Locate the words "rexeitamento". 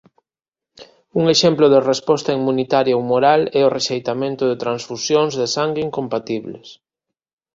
3.77-4.43